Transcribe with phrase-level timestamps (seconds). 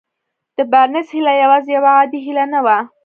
[0.57, 2.77] د بارنس هيله يوازې يوه عادي هيله نه وه.